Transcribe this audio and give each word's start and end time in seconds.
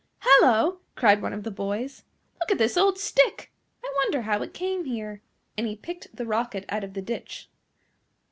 "Hallo!" 0.21 0.79
cried 0.95 1.21
one 1.21 1.31
of 1.31 1.43
the 1.43 1.51
boys, 1.51 2.05
"look 2.39 2.49
at 2.51 2.57
this 2.57 2.75
old 2.75 2.97
stick! 2.97 3.53
I 3.83 3.93
wonder 3.97 4.23
how 4.23 4.41
it 4.41 4.51
came 4.51 4.85
here;" 4.85 5.21
and 5.55 5.67
he 5.67 5.75
picked 5.75 6.15
the 6.15 6.25
Rocket 6.25 6.65
out 6.69 6.83
of 6.83 6.95
the 6.95 7.03
ditch. 7.03 7.51